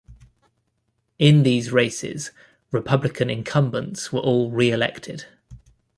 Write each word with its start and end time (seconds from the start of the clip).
In 1.19 1.43
these 1.43 1.71
races, 1.71 2.31
Republican 2.71 3.29
incumbents 3.29 4.11
were 4.11 4.19
all 4.21 4.49
reelected. 4.49 5.25